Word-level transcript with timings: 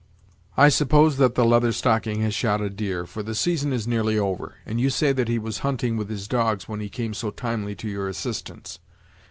I 0.57 0.69
suppose 0.69 1.17
that 1.17 1.35
the 1.35 1.45
Leather 1.45 1.71
Stocking 1.71 2.21
has 2.21 2.33
shot 2.33 2.59
a 2.59 2.71
deer, 2.71 3.05
for 3.05 3.21
the 3.21 3.35
season 3.35 3.71
is 3.71 3.85
nearly 3.85 4.17
over, 4.17 4.55
and 4.65 4.81
you 4.81 4.89
say 4.89 5.11
that 5.11 5.27
he 5.27 5.37
was 5.37 5.59
hunting 5.59 5.95
with 5.95 6.09
his 6.09 6.27
dogs 6.27 6.67
when 6.67 6.79
he 6.79 6.89
came 6.89 7.13
so 7.13 7.29
timely 7.29 7.75
to 7.75 7.87
your 7.87 8.07
assistance. 8.09 8.79